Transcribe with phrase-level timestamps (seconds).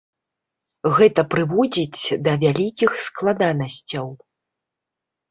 [0.99, 4.07] Гэта прыводзіць да вялікіх складанасцяў.